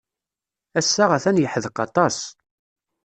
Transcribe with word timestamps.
Ass-a 0.79 1.05
atan 1.15 1.37
yeḥdeq 1.41 1.77
aṭas. 1.85 2.17